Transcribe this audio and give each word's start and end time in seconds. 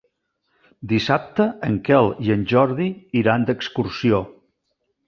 Dissabte 0.93 1.47
en 1.69 1.77
Quel 1.91 2.11
i 2.29 2.35
en 2.37 2.49
Jordi 2.55 2.91
iran 3.25 3.47
d'excursió. 3.53 4.27